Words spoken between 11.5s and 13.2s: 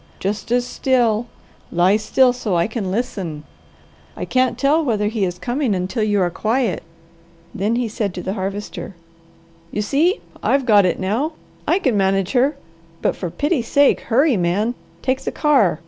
I can manage her, but